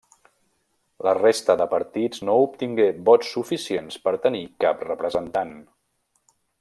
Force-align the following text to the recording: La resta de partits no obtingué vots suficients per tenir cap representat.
La 1.07 1.11
resta 1.17 1.55
de 1.59 1.67
partits 1.73 2.23
no 2.29 2.37
obtingué 2.45 2.87
vots 3.11 3.35
suficients 3.35 4.01
per 4.07 4.15
tenir 4.25 4.43
cap 4.67 4.83
representat. 4.89 5.55